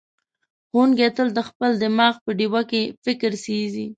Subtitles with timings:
[0.69, 3.87] ښوونکی تل د خپل دماغ په ډیوه کې فکر سېځي.